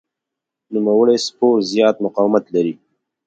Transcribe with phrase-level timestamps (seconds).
[0.73, 2.73] نوموړی سپور زیات مقاومت لري.